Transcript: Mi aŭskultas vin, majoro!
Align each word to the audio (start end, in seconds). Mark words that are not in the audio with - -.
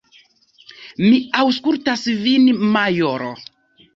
Mi 1.01 1.19
aŭskultas 1.41 2.05
vin, 2.23 2.47
majoro! 2.79 3.29